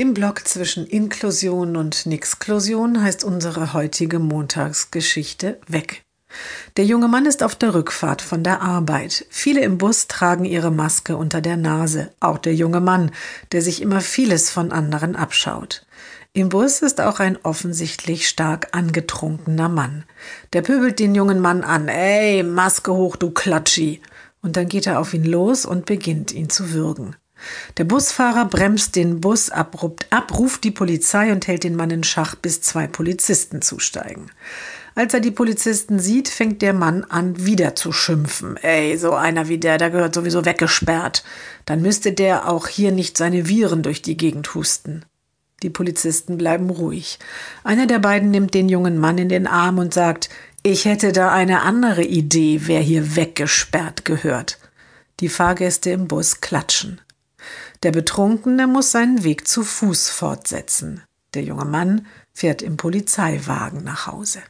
Im 0.00 0.14
Block 0.14 0.48
zwischen 0.48 0.86
Inklusion 0.86 1.76
und 1.76 2.06
Nixklusion 2.06 3.02
heißt 3.02 3.22
unsere 3.22 3.74
heutige 3.74 4.18
Montagsgeschichte 4.18 5.60
weg. 5.68 6.04
Der 6.78 6.86
junge 6.86 7.06
Mann 7.06 7.26
ist 7.26 7.42
auf 7.42 7.54
der 7.54 7.74
Rückfahrt 7.74 8.22
von 8.22 8.42
der 8.42 8.62
Arbeit. 8.62 9.26
Viele 9.28 9.60
im 9.60 9.76
Bus 9.76 10.08
tragen 10.08 10.46
ihre 10.46 10.70
Maske 10.70 11.18
unter 11.18 11.42
der 11.42 11.58
Nase, 11.58 12.14
auch 12.18 12.38
der 12.38 12.54
junge 12.54 12.80
Mann, 12.80 13.10
der 13.52 13.60
sich 13.60 13.82
immer 13.82 14.00
vieles 14.00 14.48
von 14.48 14.72
anderen 14.72 15.16
abschaut. 15.16 15.84
Im 16.32 16.48
Bus 16.48 16.80
ist 16.80 17.02
auch 17.02 17.20
ein 17.20 17.36
offensichtlich 17.42 18.26
stark 18.26 18.68
angetrunkener 18.72 19.68
Mann. 19.68 20.04
Der 20.54 20.62
pöbelt 20.62 20.98
den 20.98 21.14
jungen 21.14 21.40
Mann 21.40 21.62
an. 21.62 21.88
Ey, 21.88 22.42
Maske 22.42 22.94
hoch, 22.94 23.16
du 23.16 23.32
Klatschi! 23.32 24.00
Und 24.40 24.56
dann 24.56 24.66
geht 24.66 24.86
er 24.86 24.98
auf 24.98 25.12
ihn 25.12 25.24
los 25.24 25.66
und 25.66 25.84
beginnt 25.84 26.32
ihn 26.32 26.48
zu 26.48 26.72
würgen. 26.72 27.16
Der 27.76 27.84
Busfahrer 27.84 28.44
bremst 28.46 28.96
den 28.96 29.20
Bus 29.20 29.50
abrupt 29.50 30.06
ab, 30.10 30.36
ruft 30.38 30.64
die 30.64 30.70
Polizei 30.70 31.32
und 31.32 31.46
hält 31.46 31.64
den 31.64 31.76
Mann 31.76 31.90
in 31.90 32.04
Schach, 32.04 32.34
bis 32.34 32.60
zwei 32.60 32.86
Polizisten 32.86 33.62
zusteigen. 33.62 34.30
Als 34.94 35.14
er 35.14 35.20
die 35.20 35.30
Polizisten 35.30 35.98
sieht, 35.98 36.28
fängt 36.28 36.62
der 36.62 36.72
Mann 36.72 37.04
an, 37.04 37.46
wieder 37.46 37.74
zu 37.76 37.92
schimpfen. 37.92 38.56
Ey, 38.56 38.98
so 38.98 39.14
einer 39.14 39.48
wie 39.48 39.58
der, 39.58 39.78
der 39.78 39.90
gehört 39.90 40.14
sowieso 40.14 40.44
weggesperrt. 40.44 41.24
Dann 41.64 41.80
müsste 41.80 42.12
der 42.12 42.48
auch 42.48 42.66
hier 42.66 42.92
nicht 42.92 43.16
seine 43.16 43.48
Viren 43.48 43.82
durch 43.82 44.02
die 44.02 44.16
Gegend 44.16 44.54
husten. 44.54 45.04
Die 45.62 45.70
Polizisten 45.70 46.38
bleiben 46.38 46.70
ruhig. 46.70 47.18
Einer 47.64 47.86
der 47.86 47.98
beiden 47.98 48.30
nimmt 48.30 48.54
den 48.54 48.68
jungen 48.68 48.98
Mann 48.98 49.18
in 49.18 49.28
den 49.28 49.46
Arm 49.46 49.78
und 49.78 49.94
sagt, 49.94 50.30
ich 50.62 50.84
hätte 50.84 51.12
da 51.12 51.32
eine 51.32 51.62
andere 51.62 52.02
Idee, 52.02 52.62
wer 52.64 52.80
hier 52.80 53.16
weggesperrt 53.16 54.04
gehört. 54.04 54.58
Die 55.20 55.28
Fahrgäste 55.28 55.90
im 55.90 56.08
Bus 56.08 56.40
klatschen. 56.40 57.00
Der 57.82 57.92
Betrunkene 57.92 58.66
muss 58.66 58.90
seinen 58.90 59.24
Weg 59.24 59.48
zu 59.48 59.62
Fuß 59.62 60.10
fortsetzen. 60.10 61.02
Der 61.34 61.42
junge 61.42 61.64
Mann 61.64 62.06
fährt 62.32 62.62
im 62.62 62.76
Polizeiwagen 62.76 63.84
nach 63.84 64.06
Hause. 64.06 64.40